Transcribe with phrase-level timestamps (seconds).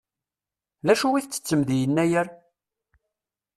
[0.85, 2.27] D acu i ttettem di Yennayer?